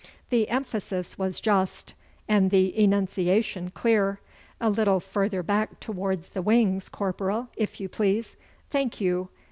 [0.31, 1.93] 'The emphasis was just,
[2.27, 4.19] and the enunciation clear.
[4.59, 8.35] A little further back towards the wings, corporal, if you please.
[8.71, 9.29] Thank you!